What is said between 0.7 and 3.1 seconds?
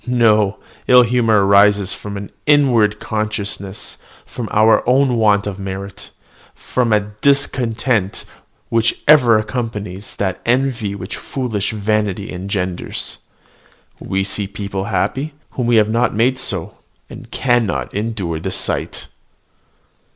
ill humour arises from an inward